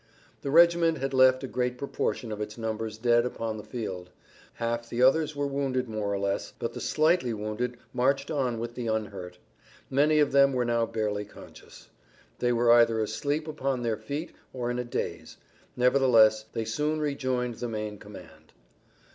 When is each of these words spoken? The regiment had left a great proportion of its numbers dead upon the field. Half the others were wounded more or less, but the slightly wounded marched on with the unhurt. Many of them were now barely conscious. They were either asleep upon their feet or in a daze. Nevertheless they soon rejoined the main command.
The 0.41 0.49
regiment 0.49 0.97
had 0.97 1.13
left 1.13 1.43
a 1.43 1.47
great 1.47 1.77
proportion 1.77 2.31
of 2.31 2.41
its 2.41 2.57
numbers 2.57 2.97
dead 2.97 3.23
upon 3.23 3.57
the 3.57 3.63
field. 3.63 4.09
Half 4.55 4.89
the 4.89 5.03
others 5.03 5.35
were 5.35 5.45
wounded 5.45 5.87
more 5.87 6.11
or 6.11 6.17
less, 6.17 6.53
but 6.57 6.73
the 6.73 6.81
slightly 6.81 7.35
wounded 7.35 7.77
marched 7.93 8.31
on 8.31 8.57
with 8.57 8.73
the 8.73 8.87
unhurt. 8.87 9.37
Many 9.91 10.17
of 10.17 10.31
them 10.31 10.53
were 10.53 10.65
now 10.65 10.87
barely 10.87 11.23
conscious. 11.23 11.89
They 12.39 12.51
were 12.51 12.71
either 12.71 12.99
asleep 12.99 13.47
upon 13.47 13.83
their 13.83 13.95
feet 13.97 14.31
or 14.53 14.71
in 14.71 14.79
a 14.79 14.83
daze. 14.83 15.37
Nevertheless 15.77 16.45
they 16.51 16.65
soon 16.65 16.99
rejoined 16.99 17.53
the 17.57 17.69
main 17.69 17.99
command. 17.99 18.53